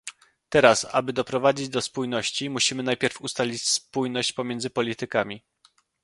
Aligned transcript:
Teraz, 0.49 0.85
aby 0.91 1.13
doprowadzić 1.13 1.69
do 1.69 1.81
spójności, 1.81 2.49
musimy 2.49 2.83
najpierw 2.83 3.21
ustalić 3.21 3.69
spójność 3.69 4.31
pomiędzy 4.33 4.69
politykami 4.69 5.43